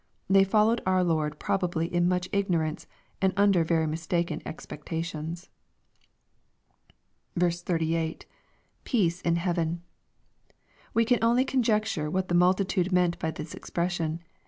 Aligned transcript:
They 0.27 0.43
followed 0.43 0.81
our 0.83 1.03
Lord 1.03 1.37
probably 1.37 1.85
in 1.85 2.07
much 2.07 2.27
ignorance, 2.31 2.87
and 3.21 3.33
under 3.37 3.63
very 3.63 3.85
mistaken 3.85 4.41
expectations. 4.47 5.49
38.— 7.37 8.23
[Peace 8.83 9.21
in 9.21 9.35
heaven.] 9.35 9.83
We 10.95 11.05
can 11.05 11.23
only 11.23 11.45
conjecture 11.45 12.09
what 12.09 12.29
the 12.29 12.33
multitude 12.33 12.91
meant 12.91 13.19
by 13.19 13.29
this 13.29 13.53
expression. 13.53 14.21